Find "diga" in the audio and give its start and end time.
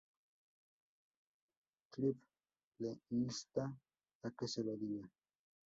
4.85-5.07